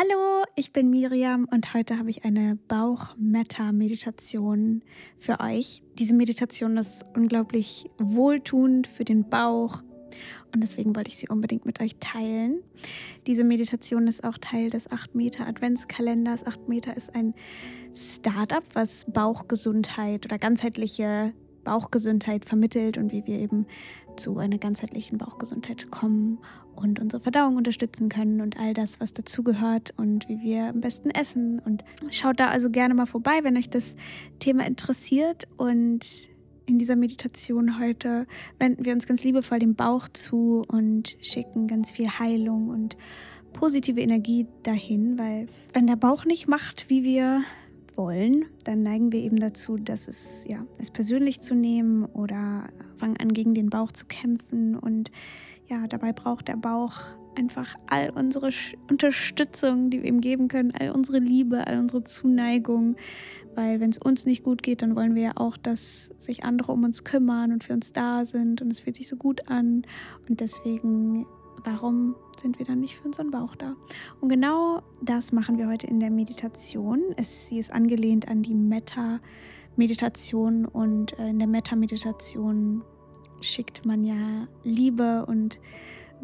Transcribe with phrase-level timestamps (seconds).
[0.00, 4.84] Hallo, ich bin Miriam und heute habe ich eine Bauch-Metta-Meditation
[5.18, 5.82] für euch.
[5.98, 9.82] Diese Meditation ist unglaublich wohltuend für den Bauch
[10.54, 12.62] und deswegen wollte ich sie unbedingt mit euch teilen.
[13.26, 16.46] Diese Meditation ist auch Teil des 8 Meter Adventskalenders.
[16.46, 17.34] 8 Meter ist ein
[17.92, 21.34] Startup, was Bauchgesundheit oder ganzheitliche
[21.68, 23.66] Bauchgesundheit vermittelt und wie wir eben
[24.16, 26.38] zu einer ganzheitlichen Bauchgesundheit kommen
[26.74, 31.10] und unsere Verdauung unterstützen können und all das, was dazugehört und wie wir am besten
[31.10, 31.58] essen.
[31.58, 33.96] Und schaut da also gerne mal vorbei, wenn euch das
[34.38, 35.46] Thema interessiert.
[35.58, 36.30] Und
[36.64, 38.26] in dieser Meditation heute
[38.58, 42.96] wenden wir uns ganz liebevoll dem Bauch zu und schicken ganz viel Heilung und
[43.52, 47.42] positive Energie dahin, weil wenn der Bauch nicht macht, wie wir
[47.98, 53.18] wollen, dann neigen wir eben dazu, dass es ja, es persönlich zu nehmen oder fangen
[53.18, 54.76] an gegen den Bauch zu kämpfen.
[54.76, 55.10] Und
[55.66, 56.94] ja, dabei braucht der Bauch
[57.36, 58.50] einfach all unsere
[58.90, 62.96] Unterstützung, die wir ihm geben können, all unsere Liebe, all unsere Zuneigung,
[63.54, 66.72] weil wenn es uns nicht gut geht, dann wollen wir ja auch, dass sich andere
[66.72, 68.62] um uns kümmern und für uns da sind.
[68.62, 69.82] Und es fühlt sich so gut an.
[70.28, 71.26] Und deswegen
[71.64, 73.74] warum sind wir dann nicht für unseren Bauch da?
[74.20, 77.00] Und genau das machen wir heute in der Meditation.
[77.16, 82.82] Es, sie ist angelehnt an die Metta-Meditation und äh, in der Metta-Meditation
[83.40, 85.58] schickt man ja Liebe und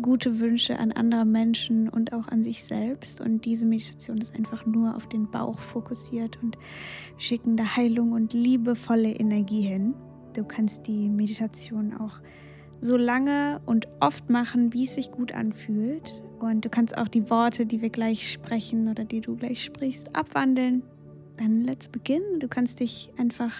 [0.00, 3.20] gute Wünsche an andere Menschen und auch an sich selbst.
[3.20, 6.56] Und diese Meditation ist einfach nur auf den Bauch fokussiert und
[7.18, 9.94] schicken da Heilung und liebevolle Energie hin.
[10.34, 12.20] Du kannst die Meditation auch
[12.82, 16.22] so lange und oft machen, wie es sich gut anfühlt.
[16.40, 20.14] Und du kannst auch die Worte, die wir gleich sprechen oder die du gleich sprichst,
[20.16, 20.82] abwandeln.
[21.36, 22.40] Dann let's begin.
[22.40, 23.54] Du kannst dich einfach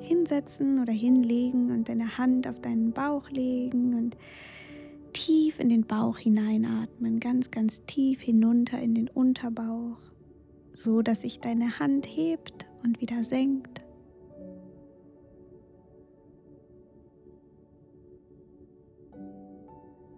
[0.00, 4.16] hinsetzen oder hinlegen und deine Hand auf deinen Bauch legen und
[5.12, 9.98] tief in den Bauch hineinatmen, ganz, ganz tief hinunter in den Unterbauch,
[10.72, 13.83] so dass sich deine Hand hebt und wieder senkt.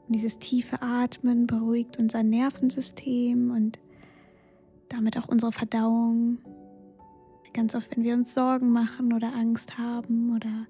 [0.06, 3.78] Und dieses tiefe Atmen beruhigt unser Nervensystem und
[4.88, 6.38] damit auch unsere Verdauung.
[7.52, 10.66] Ganz oft, wenn wir uns Sorgen machen oder Angst haben oder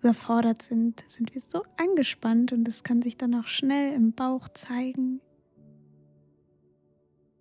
[0.00, 4.48] überfordert sind, sind wir so angespannt und das kann sich dann auch schnell im Bauch
[4.48, 5.20] zeigen.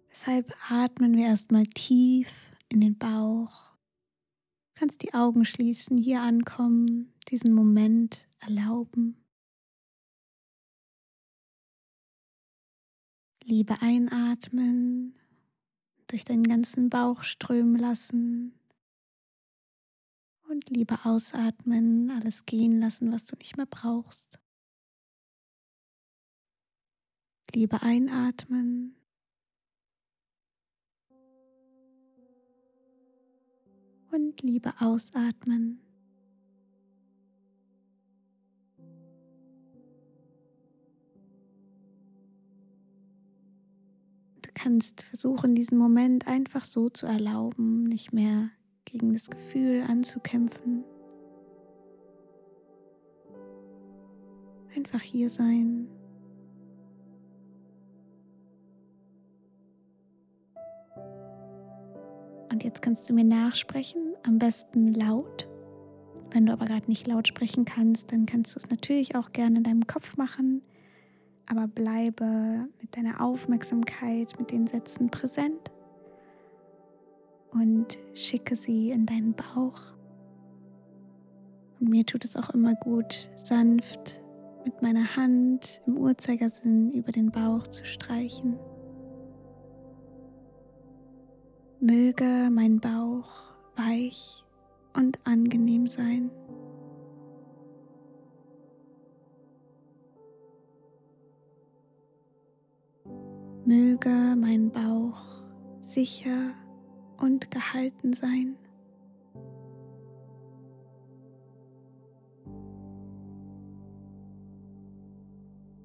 [0.09, 3.73] Deshalb atmen wir erstmal tief in den Bauch.
[4.75, 9.22] Du kannst die Augen schließen, hier ankommen, diesen Moment erlauben.
[13.45, 15.15] Liebe einatmen,
[16.07, 18.53] durch deinen ganzen Bauch strömen lassen
[20.47, 24.39] und Liebe ausatmen, alles gehen lassen, was du nicht mehr brauchst.
[27.53, 28.95] Liebe einatmen.
[34.11, 35.82] Und Liebe ausatmen.
[44.53, 48.49] Kannst versuchen, diesen Moment einfach so zu erlauben, nicht mehr
[48.85, 50.83] gegen das Gefühl anzukämpfen.
[54.75, 55.87] Einfach hier sein.
[62.51, 65.49] Und jetzt kannst du mir nachsprechen, am besten laut.
[66.31, 69.57] Wenn du aber gerade nicht laut sprechen kannst, dann kannst du es natürlich auch gerne
[69.57, 70.61] in deinem Kopf machen
[71.47, 75.71] aber bleibe mit deiner Aufmerksamkeit mit den Sätzen präsent
[77.51, 79.93] und schicke sie in deinen Bauch.
[81.79, 84.23] Und mir tut es auch immer gut, sanft
[84.63, 88.57] mit meiner Hand im Uhrzeigersinn über den Bauch zu streichen.
[91.79, 94.45] Möge mein Bauch weich
[94.93, 96.31] und angenehm sein.
[103.65, 105.21] Möge mein Bauch
[105.79, 106.53] sicher
[107.17, 108.57] und gehalten sein.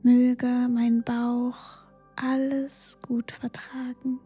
[0.02, 1.86] Möge mein Bauch
[2.16, 4.18] alles gut vertragen.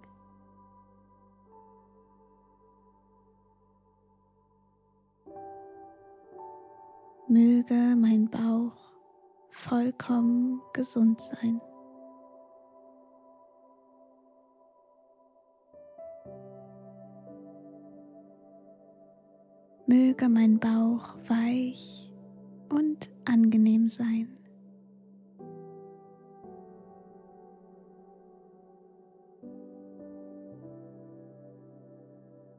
[7.29, 8.95] Möge mein Bauch
[9.51, 11.61] vollkommen gesund sein.
[19.93, 22.11] Möge mein Bauch weich
[22.71, 24.27] und angenehm sein.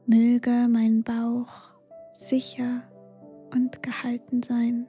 [0.06, 1.74] Möge mein Bauch
[2.12, 2.84] sicher
[3.52, 4.86] und gehalten sein.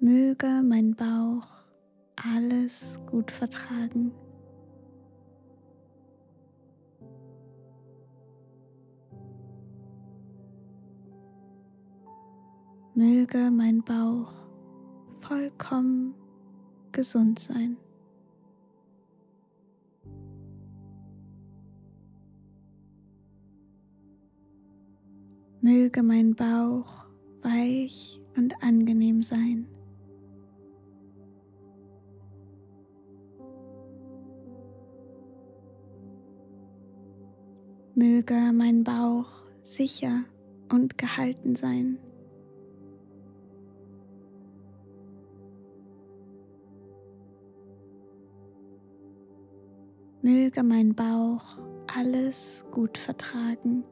[0.00, 1.62] Möge mein Bauch
[2.24, 4.12] alles gut vertragen.
[12.94, 14.32] Möge mein Bauch
[15.20, 16.14] vollkommen
[16.92, 17.76] gesund sein.
[25.62, 27.06] Möge mein Bauch
[27.42, 29.66] weich und angenehm sein.
[37.94, 39.26] Möge mein Bauch
[39.60, 40.24] sicher
[40.70, 41.98] und gehalten sein.
[50.22, 51.58] Möge mein Bauch
[51.94, 53.82] alles gut vertragen.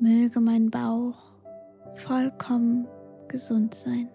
[0.00, 1.32] Möge mein Bauch
[1.94, 2.86] vollkommen
[3.28, 4.10] gesund sein.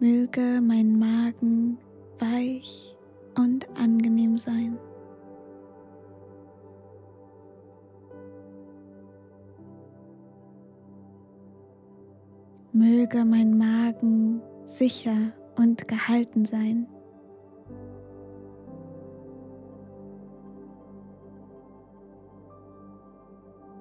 [0.00, 1.76] Möge mein Magen
[2.20, 2.96] weich
[3.36, 4.78] und angenehm sein.
[12.72, 16.86] Möge mein Magen sicher und gehalten sein.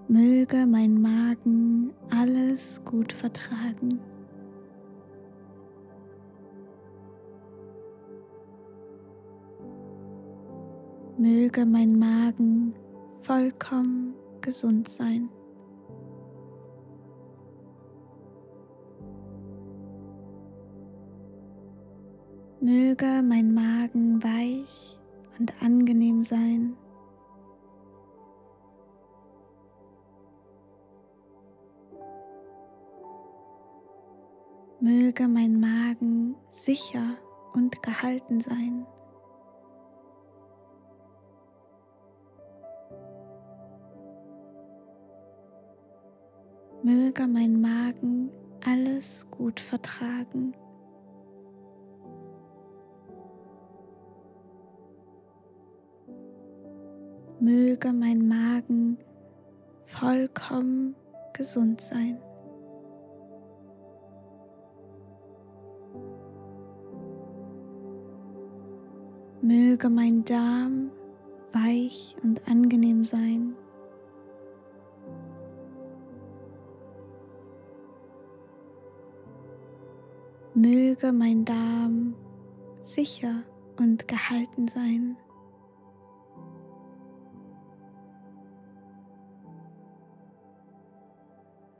[0.07, 3.99] Möge mein Magen alles gut vertragen.
[11.19, 12.75] Möge mein Magen
[13.21, 15.29] vollkommen gesund sein.
[22.61, 24.99] Möge mein Magen weich
[25.39, 26.77] und angenehm sein.
[34.79, 37.17] Möge mein Magen sicher
[37.53, 38.85] und gehalten sein.
[46.87, 48.29] Möge mein Magen
[48.63, 50.53] alles gut vertragen.
[57.39, 58.97] möge mein Magen
[59.83, 60.95] vollkommen
[61.33, 62.17] gesund sein.
[69.41, 70.89] Möge mein Darm
[71.51, 73.55] weich und angenehm sein.
[80.59, 82.15] Möge mein Darm
[82.81, 83.43] sicher
[83.77, 85.15] und gehalten sein.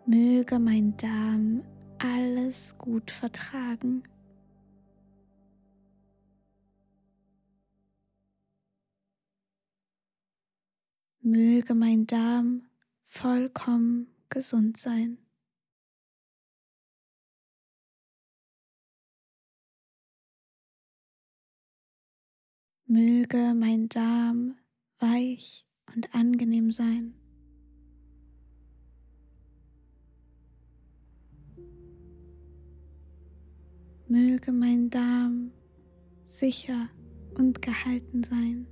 [0.05, 1.63] Möge mein Darm
[1.97, 4.03] alles gut vertragen.
[11.21, 12.61] Möge mein Darm
[13.01, 15.17] vollkommen gesund sein.
[22.89, 24.55] Möge mein Darm
[24.99, 27.15] weich und angenehm sein.
[34.07, 35.51] Möge mein Darm
[36.23, 36.87] sicher
[37.35, 38.67] und gehalten sein.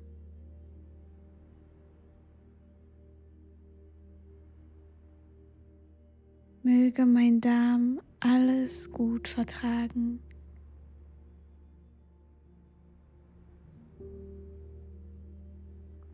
[6.63, 10.24] Möge mein Darm alles gut vertragen.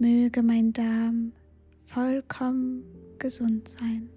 [0.01, 1.31] Möge mein Darm
[1.83, 2.83] vollkommen
[3.19, 4.09] gesund sein.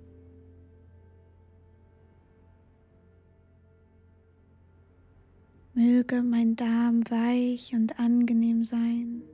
[5.74, 9.24] Möge mein Darm weich und angenehm sein.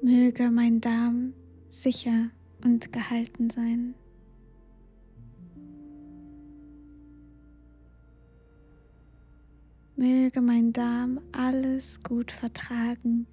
[0.00, 1.34] Möge mein Darm
[1.68, 2.30] sicher
[2.64, 3.94] und gehalten sein.
[10.02, 13.28] Möge mein Darm alles gut vertragen.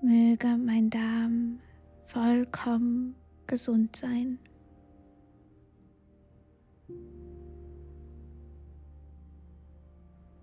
[0.00, 1.60] Möge mein Darm
[2.06, 4.38] vollkommen gesund sein.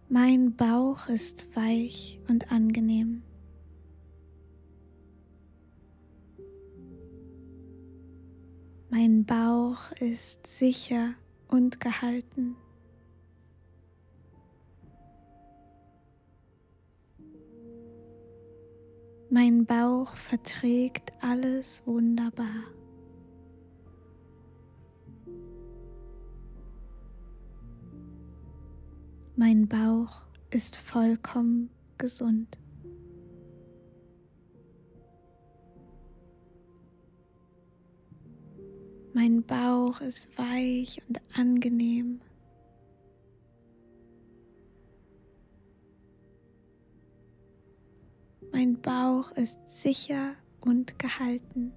[0.10, 3.24] Mein Bauch ist weich und angenehm.
[8.91, 11.13] Mein Bauch ist sicher
[11.48, 12.55] und gehalten.
[19.29, 22.63] Mein Bauch verträgt alles wunderbar.
[29.36, 31.69] Mein Bauch ist vollkommen
[32.00, 32.58] gesund.
[39.22, 42.22] Mein Bauch ist weich und angenehm.
[48.54, 51.74] Mein Bauch ist sicher und gehalten.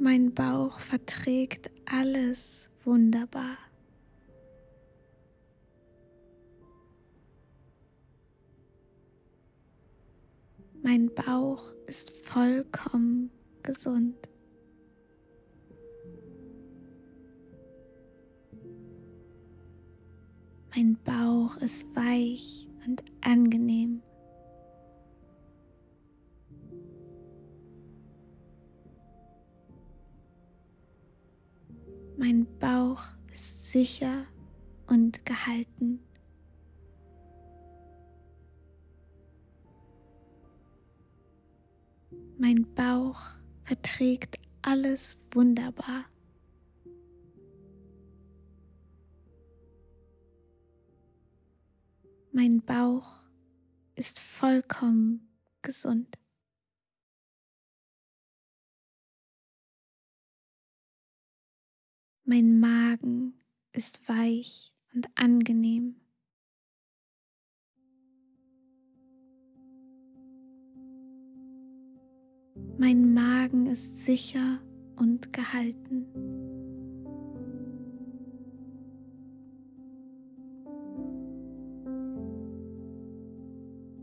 [0.00, 3.69] Mein Bauch verträgt alles wunderbar.
[10.82, 13.30] Mein Bauch ist vollkommen
[13.62, 14.16] gesund.
[20.74, 24.02] Mein Bauch ist weich und angenehm.
[32.16, 34.24] Mein Bauch ist sicher
[34.86, 36.00] und gehalten.
[42.42, 43.20] Mein Bauch
[43.64, 46.06] verträgt alles wunderbar.
[52.32, 53.26] Mein Bauch
[53.94, 55.28] ist vollkommen
[55.60, 56.18] gesund.
[62.24, 63.34] Mein Magen
[63.72, 66.00] ist weich und angenehm.
[72.80, 74.58] Mein Magen ist sicher
[74.96, 76.06] und gehalten.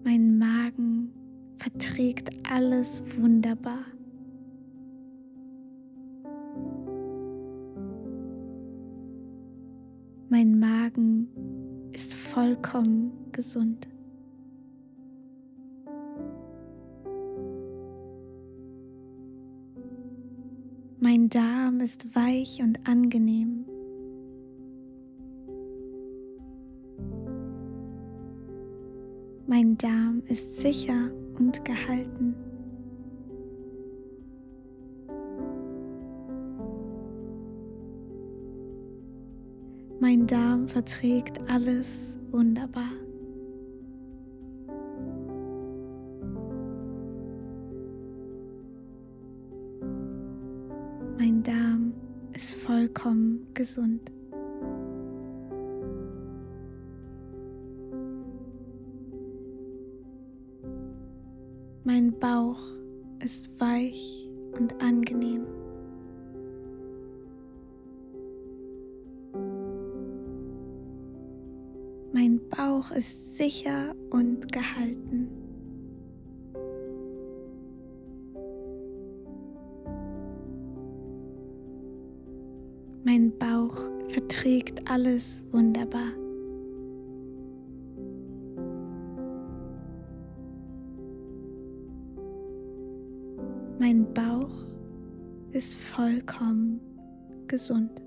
[0.03, 1.11] Mein Magen
[1.57, 3.83] verträgt alles wunderbar.
[10.29, 11.29] Mein Magen
[11.93, 13.87] ist vollkommen gesund.
[20.99, 23.65] Mein Darm ist weich und angenehm.
[29.45, 32.35] Mein Darm ist sicher und gehalten.
[39.99, 43.06] Mein Darm verträgt alles wunderbar.
[52.67, 54.11] Vollkommen gesund.
[61.85, 62.59] Mein Bauch
[63.23, 65.45] ist weich und angenehm.
[72.11, 75.46] Mein Bauch ist sicher und gehalten.
[83.17, 83.75] Mein Bauch
[84.09, 86.11] verträgt alles wunderbar.
[93.79, 94.53] Mein Bauch
[95.49, 96.79] ist vollkommen
[97.47, 98.03] gesund.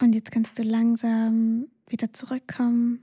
[0.00, 3.00] Und jetzt kannst du langsam wieder zurückkommen.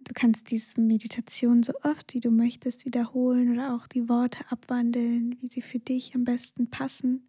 [0.00, 5.36] Du kannst diese Meditation so oft wie du möchtest wiederholen oder auch die Worte abwandeln,
[5.40, 7.28] wie sie für dich am besten passen.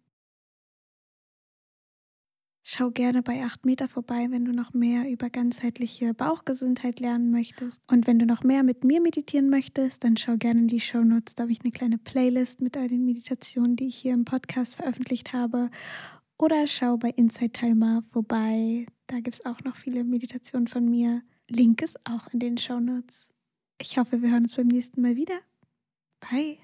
[2.70, 7.82] Schau gerne bei 8 Meter vorbei, wenn du noch mehr über ganzheitliche Bauchgesundheit lernen möchtest.
[7.90, 11.02] Und wenn du noch mehr mit mir meditieren möchtest, dann schau gerne in die Show
[11.02, 11.34] Notes.
[11.34, 14.76] Da habe ich eine kleine Playlist mit all den Meditationen, die ich hier im Podcast
[14.76, 15.70] veröffentlicht habe.
[16.38, 18.86] Oder schau bei Inside Timer vorbei.
[19.08, 21.22] Da gibt es auch noch viele Meditationen von mir.
[21.48, 23.30] Link ist auch in den Show Notes.
[23.80, 25.40] Ich hoffe, wir hören uns beim nächsten Mal wieder.
[26.20, 26.58] Bye.